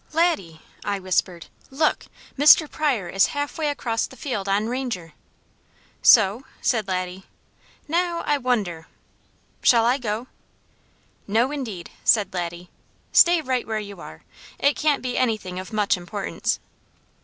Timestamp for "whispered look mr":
0.97-2.67